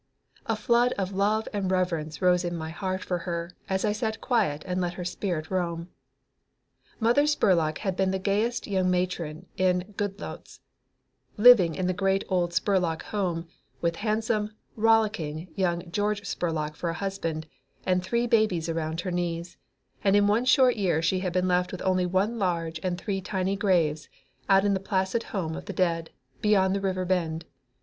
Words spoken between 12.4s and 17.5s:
Spurlock home with handsome, rollicking young George Spurlock for a husband,